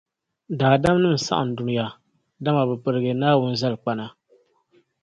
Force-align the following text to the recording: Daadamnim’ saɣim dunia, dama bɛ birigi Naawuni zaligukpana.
Daadamnim’ 0.59 1.15
saɣim 1.25 1.49
dunia, 1.57 1.87
dama 2.43 2.61
bɛ 2.69 2.75
birigi 2.83 3.13
Naawuni 3.13 3.55
zaligukpana. 3.61 4.05